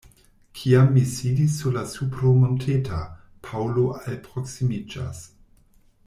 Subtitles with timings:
[0.59, 3.01] Kiam mi sidis sur la supro monteta,
[3.49, 5.21] Paŭlo alproksimiĝas.